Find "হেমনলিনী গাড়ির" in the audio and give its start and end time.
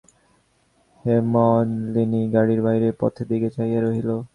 1.05-2.59